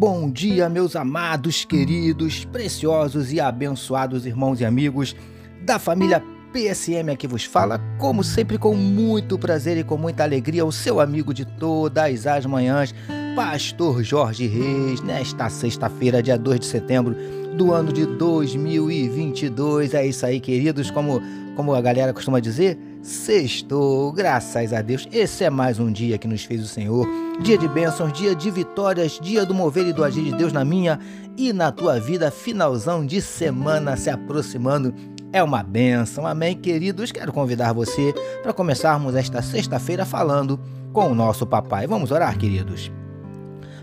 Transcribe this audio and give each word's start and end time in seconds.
Bom 0.00 0.30
dia, 0.30 0.66
meus 0.66 0.96
amados, 0.96 1.66
queridos, 1.66 2.46
preciosos 2.46 3.34
e 3.34 3.38
abençoados 3.38 4.24
irmãos 4.24 4.58
e 4.58 4.64
amigos 4.64 5.14
da 5.60 5.78
família 5.78 6.24
PSM 6.54 7.10
aqui 7.12 7.26
vos 7.26 7.44
fala, 7.44 7.78
como 7.98 8.24
sempre 8.24 8.56
com 8.56 8.74
muito 8.74 9.38
prazer 9.38 9.76
e 9.76 9.84
com 9.84 9.98
muita 9.98 10.22
alegria, 10.22 10.64
o 10.64 10.72
seu 10.72 11.00
amigo 11.00 11.34
de 11.34 11.44
todas 11.44 12.26
as 12.26 12.46
manhãs, 12.46 12.94
Pastor 13.36 14.02
Jorge 14.02 14.46
Reis, 14.46 15.02
nesta 15.02 15.50
sexta-feira, 15.50 16.22
dia 16.22 16.38
2 16.38 16.60
de 16.60 16.66
setembro 16.66 17.14
do 17.54 17.70
ano 17.70 17.92
de 17.92 18.06
2022. 18.06 19.92
É 19.92 20.06
isso 20.06 20.24
aí, 20.24 20.40
queridos, 20.40 20.90
como, 20.90 21.20
como 21.54 21.74
a 21.74 21.80
galera 21.82 22.14
costuma 22.14 22.40
dizer, 22.40 22.78
sextou, 23.02 24.12
graças 24.12 24.72
a 24.72 24.82
Deus. 24.82 25.08
Esse 25.12 25.44
é 25.44 25.50
mais 25.50 25.78
um 25.78 25.90
dia 25.90 26.18
que 26.18 26.28
nos 26.28 26.44
fez 26.44 26.62
o 26.62 26.66
Senhor, 26.66 27.06
dia 27.42 27.56
de 27.56 27.66
bênçãos, 27.68 28.12
dia 28.12 28.34
de 28.34 28.50
vitórias, 28.50 29.18
dia 29.20 29.46
do 29.46 29.54
mover 29.54 29.86
e 29.86 29.92
do 29.92 30.04
agir 30.04 30.24
de 30.24 30.32
Deus 30.32 30.52
na 30.52 30.64
minha 30.64 30.98
e 31.36 31.52
na 31.52 31.72
tua 31.72 31.98
vida, 31.98 32.30
finalzão 32.30 33.04
de 33.04 33.22
semana 33.22 33.96
se 33.96 34.10
aproximando 34.10 34.94
é 35.32 35.42
uma 35.42 35.62
benção. 35.62 36.26
Amém, 36.26 36.56
queridos? 36.56 37.12
Quero 37.12 37.32
convidar 37.32 37.72
você 37.72 38.12
para 38.42 38.52
começarmos 38.52 39.14
esta 39.14 39.40
sexta-feira 39.40 40.04
falando 40.04 40.60
com 40.92 41.10
o 41.10 41.14
nosso 41.14 41.46
papai. 41.46 41.86
Vamos 41.86 42.10
orar, 42.10 42.36
queridos. 42.36 42.90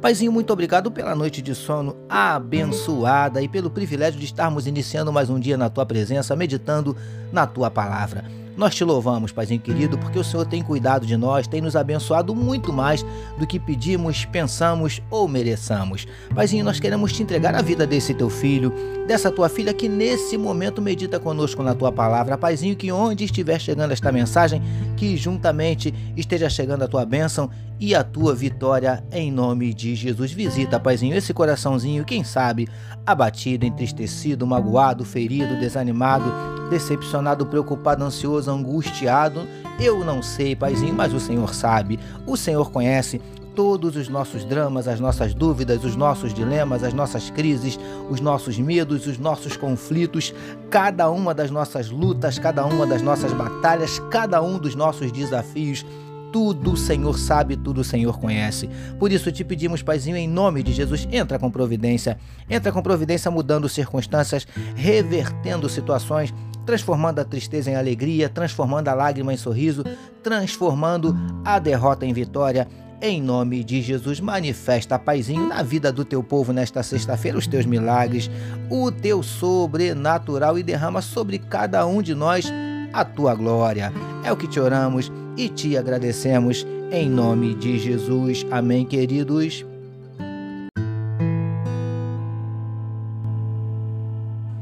Paizinho, 0.00 0.32
muito 0.32 0.52
obrigado 0.52 0.90
pela 0.90 1.14
noite 1.14 1.42
de 1.42 1.54
sono 1.54 1.96
abençoada 2.08 3.40
e 3.40 3.48
pelo 3.48 3.70
privilégio 3.70 4.18
de 4.18 4.26
estarmos 4.26 4.66
iniciando 4.66 5.12
mais 5.12 5.30
um 5.30 5.38
dia 5.38 5.56
na 5.56 5.68
tua 5.68 5.86
presença, 5.86 6.34
meditando 6.34 6.96
na 7.32 7.46
tua 7.46 7.70
palavra. 7.70 8.24
Nós 8.54 8.74
te 8.74 8.84
louvamos, 8.84 9.32
Paizinho 9.32 9.60
querido, 9.60 9.96
porque 9.96 10.18
o 10.18 10.24
Senhor 10.24 10.44
tem 10.44 10.62
cuidado 10.62 11.06
de 11.06 11.16
nós, 11.16 11.46
tem 11.46 11.60
nos 11.62 11.74
abençoado 11.74 12.34
muito 12.34 12.70
mais 12.70 13.04
do 13.38 13.46
que 13.46 13.58
pedimos, 13.58 14.26
pensamos 14.26 15.00
ou 15.10 15.26
mereçamos. 15.26 16.06
Paizinho, 16.34 16.64
nós 16.64 16.78
queremos 16.78 17.12
te 17.12 17.22
entregar 17.22 17.54
a 17.54 17.62
vida 17.62 17.86
desse 17.86 18.12
teu 18.12 18.28
filho, 18.28 18.72
dessa 19.06 19.30
tua 19.30 19.48
filha 19.48 19.72
que 19.72 19.88
nesse 19.88 20.36
momento 20.36 20.82
medita 20.82 21.18
conosco 21.18 21.62
na 21.62 21.74
tua 21.74 21.90
palavra. 21.90 22.36
Paizinho, 22.36 22.76
que 22.76 22.92
onde 22.92 23.24
estiver 23.24 23.58
chegando 23.58 23.92
esta 23.92 24.12
mensagem, 24.12 24.60
que 24.98 25.16
juntamente 25.16 25.92
esteja 26.14 26.50
chegando 26.50 26.82
a 26.82 26.88
tua 26.88 27.06
bênção 27.06 27.50
e 27.80 27.94
a 27.94 28.04
tua 28.04 28.34
vitória 28.34 29.02
em 29.10 29.32
nome 29.32 29.72
de 29.72 29.94
Jesus. 29.94 30.30
Visita, 30.30 30.78
Paizinho, 30.78 31.16
esse 31.16 31.32
coraçãozinho, 31.34 32.04
quem 32.04 32.22
sabe, 32.22 32.68
abatido, 33.04 33.64
entristecido, 33.64 34.46
magoado, 34.46 35.04
ferido, 35.04 35.58
desanimado, 35.58 36.30
decepcionado, 36.70 37.44
preocupado, 37.44 38.04
ansioso, 38.04 38.41
angustiado. 38.48 39.46
Eu 39.80 40.04
não 40.04 40.22
sei, 40.22 40.54
Paizinho, 40.54 40.94
mas 40.94 41.12
o 41.12 41.20
Senhor 41.20 41.54
sabe. 41.54 41.98
O 42.26 42.36
Senhor 42.36 42.70
conhece 42.70 43.20
todos 43.54 43.96
os 43.96 44.08
nossos 44.08 44.44
dramas, 44.44 44.88
as 44.88 44.98
nossas 44.98 45.34
dúvidas, 45.34 45.84
os 45.84 45.94
nossos 45.94 46.32
dilemas, 46.32 46.82
as 46.82 46.94
nossas 46.94 47.30
crises, 47.30 47.78
os 48.10 48.20
nossos 48.20 48.58
medos, 48.58 49.06
os 49.06 49.18
nossos 49.18 49.56
conflitos, 49.56 50.34
cada 50.70 51.10
uma 51.10 51.34
das 51.34 51.50
nossas 51.50 51.90
lutas, 51.90 52.38
cada 52.38 52.64
uma 52.64 52.86
das 52.86 53.02
nossas 53.02 53.32
batalhas, 53.32 53.98
cada 54.10 54.42
um 54.42 54.58
dos 54.58 54.74
nossos 54.74 55.12
desafios 55.12 55.84
tudo 56.32 56.72
o 56.72 56.76
Senhor 56.76 57.18
sabe, 57.18 57.56
tudo 57.56 57.82
o 57.82 57.84
Senhor 57.84 58.18
conhece. 58.18 58.68
Por 58.98 59.12
isso 59.12 59.30
te 59.30 59.44
pedimos, 59.44 59.82
Paizinho, 59.82 60.16
em 60.16 60.26
nome 60.26 60.62
de 60.62 60.72
Jesus, 60.72 61.06
entra 61.12 61.38
com 61.38 61.50
providência. 61.50 62.18
Entra 62.48 62.72
com 62.72 62.82
providência 62.82 63.30
mudando 63.30 63.68
circunstâncias, 63.68 64.46
revertendo 64.74 65.68
situações, 65.68 66.32
transformando 66.64 67.20
a 67.20 67.24
tristeza 67.24 67.70
em 67.70 67.76
alegria, 67.76 68.28
transformando 68.28 68.88
a 68.88 68.94
lágrima 68.94 69.32
em 69.32 69.36
sorriso, 69.36 69.84
transformando 70.22 71.16
a 71.44 71.58
derrota 71.58 72.06
em 72.06 72.12
vitória. 72.12 72.68
Em 73.00 73.20
nome 73.20 73.64
de 73.64 73.82
Jesus, 73.82 74.20
manifesta, 74.20 74.96
Paizinho, 74.96 75.48
na 75.48 75.60
vida 75.62 75.90
do 75.90 76.04
teu 76.04 76.22
povo 76.22 76.52
nesta 76.52 76.84
sexta-feira 76.84 77.36
os 77.36 77.48
teus 77.48 77.66
milagres, 77.66 78.30
o 78.70 78.92
teu 78.92 79.24
sobrenatural 79.24 80.56
e 80.56 80.62
derrama 80.62 81.02
sobre 81.02 81.38
cada 81.38 81.84
um 81.84 82.00
de 82.00 82.14
nós 82.14 82.46
a 82.92 83.04
tua 83.04 83.34
glória. 83.34 83.92
É 84.22 84.30
o 84.30 84.36
que 84.36 84.46
te 84.46 84.60
oramos 84.60 85.10
e 85.36 85.48
te 85.48 85.76
agradecemos 85.76 86.64
em 86.92 87.08
nome 87.08 87.54
de 87.54 87.78
Jesus. 87.78 88.46
Amém, 88.50 88.84
queridos. 88.84 89.64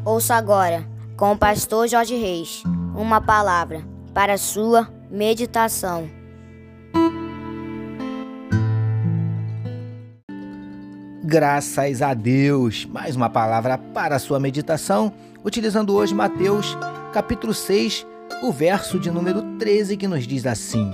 Ouça 0.04 0.34
agora, 0.34 0.86
com 1.20 1.32
o 1.32 1.36
pastor 1.36 1.86
Jorge 1.86 2.16
Reis, 2.16 2.62
uma 2.96 3.20
palavra 3.20 3.86
para 4.14 4.38
sua 4.38 4.88
meditação. 5.10 6.08
Graças 11.22 12.00
a 12.00 12.14
Deus, 12.14 12.86
mais 12.86 13.16
uma 13.16 13.28
palavra 13.28 13.76
para 13.76 14.18
sua 14.18 14.40
meditação, 14.40 15.12
utilizando 15.44 15.94
hoje 15.94 16.14
Mateus, 16.14 16.74
capítulo 17.12 17.52
6, 17.52 18.06
o 18.42 18.50
verso 18.50 18.98
de 18.98 19.10
número 19.10 19.42
13 19.58 19.98
que 19.98 20.08
nos 20.08 20.26
diz 20.26 20.46
assim: 20.46 20.90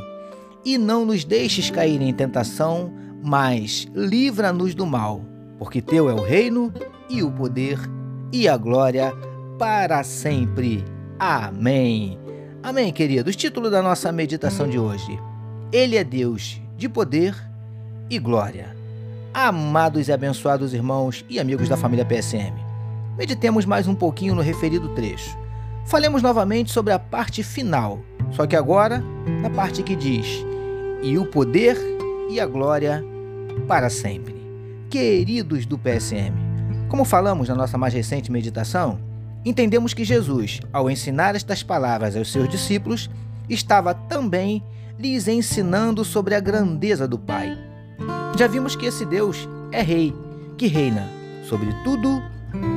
E 0.65 0.77
não 0.77 1.07
nos 1.07 1.25
deixes 1.25 1.71
cair 1.71 2.03
em 2.03 2.13
tentação, 2.13 2.93
mas 3.23 3.87
livra-nos 3.95 4.75
do 4.75 4.87
mal, 4.87 5.21
porque 5.57 5.81
teu 5.81 6.11
é 6.11 6.13
o 6.13 6.21
reino 6.21 6.75
e 7.09 7.23
o 7.23 7.31
poder 7.31 7.79
e 8.33 8.49
a 8.49 8.57
glória 8.57 9.15
para 9.59 10.03
sempre. 10.03 10.85
Amém. 11.19 12.19
Amém, 12.63 12.93
queridos. 12.93 13.37
Título 13.37 13.71
da 13.71 13.83
nossa 13.83 14.13
meditação 14.13 14.69
de 14.69 14.79
hoje: 14.79 15.19
Ele 15.73 15.97
é 15.97 16.05
Deus 16.05 16.61
de 16.77 16.89
poder 16.89 17.35
e 18.11 18.19
glória. 18.19 18.77
Amados 19.33 20.09
e 20.09 20.13
abençoados 20.13 20.73
irmãos 20.73 21.25
e 21.29 21.39
amigos 21.39 21.69
da 21.69 21.77
família 21.77 22.05
PSM, 22.05 22.55
meditemos 23.19 23.67
mais 23.67 23.87
um 23.87 23.95
pouquinho 23.95 24.35
no 24.35 24.41
referido 24.41 24.89
trecho 24.95 25.37
Falemos 25.87 26.21
novamente 26.21 26.73
sobre 26.73 26.93
a 26.93 26.99
parte 26.99 27.45
final, 27.45 28.01
só 28.33 28.45
que 28.45 28.57
agora 28.57 29.03
na 29.41 29.49
parte 29.49 29.85
que 29.85 29.95
diz: 29.95 30.45
E 31.01 31.17
o 31.17 31.27
poder 31.27 31.79
e 32.29 32.41
a 32.41 32.47
glória 32.47 33.05
para 33.69 33.89
sempre. 33.89 34.35
Queridos 34.91 35.65
do 35.65 35.79
PSM, 35.79 36.35
como 36.89 37.05
falamos 37.05 37.49
na 37.49 37.55
nossa 37.55 37.79
mais 37.79 37.95
recente 37.95 38.33
meditação, 38.33 38.99
entendemos 39.47 39.95
que 39.95 40.05
Jesus, 40.05 40.61
ao 40.73 40.91
ensinar 40.91 41.35
estas 41.35 41.63
palavras 41.63 42.17
aos 42.17 42.31
seus 42.31 42.49
discípulos, 42.49 43.09
estava 43.49 43.95
também 43.95 44.63
lhes 44.99 45.29
ensinando 45.29 46.05
sobre 46.05 46.35
a 46.35 46.41
grandeza 46.41 47.07
do 47.07 47.19
Pai. 47.19 47.57
Já 48.37 48.47
vimos 48.47 48.75
que 48.75 48.87
esse 48.87 49.07
Deus 49.07 49.49
é 49.71 49.81
Rei, 49.83 50.13
que 50.59 50.67
reina 50.67 51.09
sobre 51.43 51.73
tudo 51.85 52.23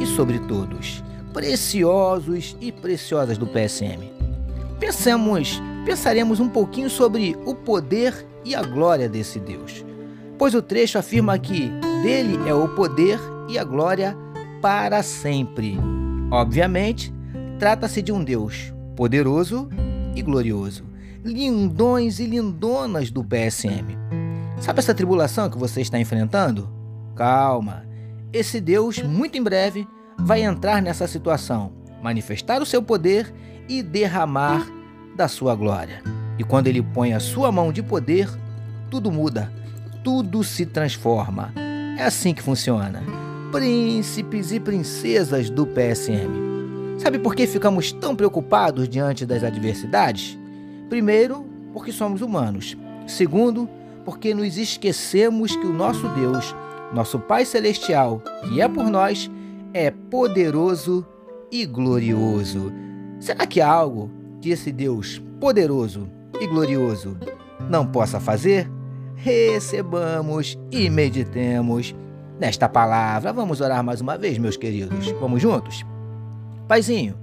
e 0.02 0.06
sobre 0.06 0.40
todos 0.40 1.04
preciosos 1.34 2.58
e 2.60 2.72
preciosas 2.72 3.38
do 3.38 3.48
PSM. 3.48 4.12
Pensamos, 4.80 5.62
pensaremos 5.86 6.40
um 6.40 6.50
pouquinho 6.50 6.90
sobre 6.90 7.38
o 7.46 7.54
poder 7.54 8.26
e 8.44 8.56
a 8.56 8.62
glória 8.62 9.10
desse 9.10 9.40
Deus, 9.40 9.86
pois 10.38 10.54
o 10.56 10.62
trecho 10.62 10.98
afirma 10.98 11.38
que 11.38 11.70
dele 12.04 12.38
é 12.48 12.54
o 12.54 12.68
poder 12.70 13.20
e 13.48 13.58
a 13.58 13.64
glória 13.64 14.16
para 14.62 15.04
sempre. 15.04 15.99
Obviamente, 16.32 17.14
trata-se 17.58 18.02
de 18.02 18.12
um 18.12 18.24
Deus 18.24 18.74
poderoso 18.96 19.70
e 20.16 20.22
glorioso, 20.22 20.84
lindões 21.24 22.20
e 22.20 22.26
lindonas 22.26 23.10
do 23.10 23.24
PSM. 23.24 23.98
Sabe 24.60 24.80
essa 24.80 24.94
tribulação 24.94 25.50
que 25.50 25.58
você 25.58 25.82
está 25.82 25.98
enfrentando? 26.00 26.70
Calma, 27.16 27.86
esse 28.32 28.62
Deus, 28.62 29.02
muito 29.02 29.38
em 29.38 29.44
breve, 29.44 29.88
vai 30.20 30.44
entrar 30.44 30.82
nessa 30.82 31.08
situação, 31.08 31.72
manifestar 32.04 32.62
o 32.62 32.66
seu 32.66 32.82
poder 32.82 33.34
e 33.68 33.82
derramar 33.82 34.68
da 35.16 35.28
sua 35.28 35.56
glória. 35.56 36.04
E 36.38 36.44
quando 36.44 36.68
ele 36.68 36.82
põe 36.82 37.14
a 37.14 37.20
sua 37.20 37.52
mão 37.52 37.72
de 37.72 37.82
poder, 37.82 38.30
tudo 38.92 39.12
muda, 39.12 39.52
tudo 40.04 40.44
se 40.44 40.66
transforma. 40.66 41.54
É 41.98 42.04
assim 42.04 42.34
que 42.34 42.44
funciona. 42.44 43.29
Príncipes 43.52 44.52
e 44.52 44.60
princesas 44.60 45.50
do 45.50 45.66
PSM. 45.66 47.00
Sabe 47.00 47.18
por 47.18 47.34
que 47.34 47.48
ficamos 47.48 47.92
tão 47.92 48.16
preocupados 48.16 48.88
diante 48.88 49.26
das 49.26 49.44
adversidades? 49.44 50.38
Primeiro, 50.88 51.44
porque 51.74 51.92
somos 51.92 52.22
humanos. 52.22 52.78
Segundo, 53.08 53.68
porque 54.06 54.36
nos 54.36 54.56
esquecemos 54.56 55.56
que 55.56 55.66
o 55.66 55.74
nosso 55.74 56.08
Deus, 56.10 56.56
nosso 56.94 57.18
Pai 57.18 57.44
Celestial, 57.44 58.22
que 58.48 58.62
é 58.62 58.68
por 58.68 58.88
nós, 58.88 59.32
é 59.74 59.90
poderoso 59.90 61.04
e 61.52 61.66
glorioso. 61.66 62.72
Será 63.20 63.48
que 63.48 63.60
há 63.60 63.68
algo 63.68 64.12
que 64.42 64.52
esse 64.52 64.72
Deus 64.72 65.20
poderoso 65.40 66.08
e 66.40 66.46
glorioso 66.46 67.18
não 67.68 67.84
possa 67.84 68.20
fazer? 68.20 68.70
Recebamos 69.16 70.56
e 70.72 70.88
meditemos 70.88 71.96
nesta 72.40 72.70
palavra. 72.70 73.34
Vamos 73.34 73.62
orar 73.62 73.84
mais 73.84 74.02
uma 74.02 74.18
vez, 74.18 74.38
meus 74.38 74.56
queridos. 74.56 75.12
Vamos 75.20 75.42
juntos? 75.42 75.86
Paizinho, 76.68 77.16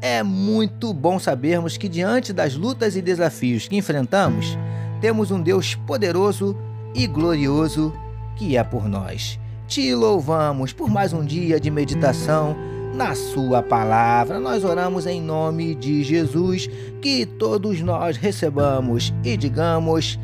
é 0.00 0.22
muito 0.22 0.92
bom 0.92 1.18
sabermos 1.18 1.76
que 1.76 1.88
diante 1.88 2.32
das 2.32 2.54
lutas 2.54 2.96
e 2.96 3.02
desafios 3.02 3.66
que 3.66 3.76
enfrentamos, 3.76 4.58
temos 5.00 5.30
um 5.30 5.40
Deus 5.40 5.74
poderoso 5.74 6.56
e 6.94 7.06
glorioso 7.06 7.92
que 8.36 8.56
é 8.56 8.64
por 8.64 8.88
nós. 8.88 9.38
te 9.66 9.94
louvamos 9.94 10.72
por 10.72 10.90
mais 10.90 11.12
um 11.12 11.24
dia 11.24 11.60
de 11.60 11.70
meditação 11.70 12.56
na 12.94 13.14
Sua 13.14 13.62
palavra. 13.62 14.40
Nós 14.40 14.64
oramos 14.64 15.06
em 15.06 15.20
nome 15.20 15.74
de 15.74 16.02
Jesus, 16.02 16.68
que 17.00 17.24
todos 17.24 17.80
nós 17.80 18.16
recebamos 18.16 19.14
e 19.22 19.36
digamos 19.36 20.18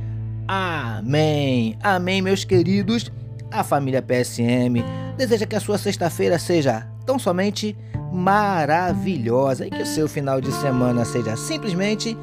Amém. 0.48 1.76
Amém, 1.82 2.22
meus 2.22 2.44
queridos. 2.44 3.10
A 3.50 3.62
família 3.62 4.02
PSM 4.02 4.82
deseja 5.16 5.46
que 5.46 5.56
a 5.56 5.60
sua 5.60 5.78
sexta-feira 5.78 6.38
seja 6.38 6.86
tão 7.04 7.18
somente 7.18 7.76
maravilhosa 8.12 9.66
e 9.66 9.70
que 9.70 9.82
o 9.82 9.86
seu 9.86 10.08
final 10.08 10.40
de 10.40 10.52
semana 10.52 11.04
seja 11.04 11.36
simplesmente 11.36 12.16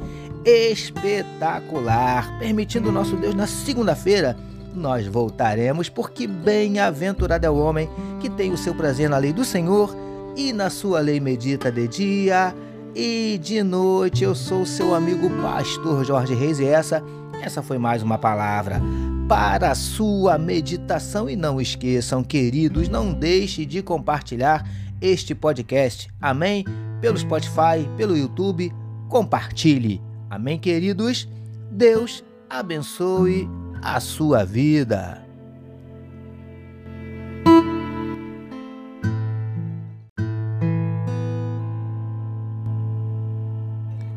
espetacular. 0.44 2.38
Permitindo 2.38 2.88
o 2.88 2.92
nosso 2.92 3.16
Deus, 3.16 3.34
na 3.34 3.46
segunda-feira 3.46 4.36
nós 4.74 5.06
voltaremos, 5.06 5.88
porque 5.88 6.26
bem-aventurado 6.26 7.46
é 7.46 7.50
o 7.50 7.56
homem 7.56 7.88
que 8.20 8.28
tem 8.28 8.52
o 8.52 8.56
seu 8.56 8.74
prazer 8.74 9.08
na 9.08 9.18
lei 9.18 9.32
do 9.32 9.44
Senhor 9.44 9.94
e 10.36 10.52
na 10.52 10.68
sua 10.68 11.00
lei 11.00 11.20
medita 11.20 11.70
de 11.70 11.86
dia 11.86 12.54
e 12.94 13.38
de 13.42 13.62
noite. 13.62 14.24
Eu 14.24 14.34
sou 14.34 14.66
seu 14.66 14.94
amigo 14.94 15.30
pastor 15.40 16.04
Jorge 16.04 16.34
Reis 16.34 16.58
e 16.58 16.66
essa 16.66 17.02
essa 17.40 17.62
foi 17.62 17.78
mais 17.78 18.02
uma 18.02 18.18
palavra 18.18 18.80
para 19.28 19.70
a 19.70 19.74
sua 19.74 20.36
meditação 20.36 21.28
e 21.30 21.36
não 21.36 21.60
esqueçam, 21.60 22.22
queridos, 22.22 22.88
não 22.88 23.12
deixe 23.12 23.64
de 23.64 23.82
compartilhar 23.82 24.68
este 25.00 25.34
podcast. 25.34 26.08
Amém? 26.20 26.64
Pelo 27.00 27.16
Spotify, 27.16 27.88
pelo 27.96 28.16
YouTube, 28.16 28.72
compartilhe. 29.08 30.00
Amém, 30.28 30.58
queridos? 30.58 31.28
Deus 31.70 32.22
abençoe 32.50 33.48
a 33.82 33.98
sua 33.98 34.44
vida. 34.44 35.22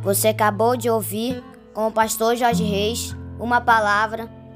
Você 0.04 0.30
acabou 0.30 0.78
de 0.78 0.90
ouvir 0.90 1.44
com 1.74 1.88
o 1.88 1.92
pastor 1.92 2.36
Jorge 2.36 2.64
Reis 2.64 3.16
uma 3.40 3.60
palavra 3.60 4.37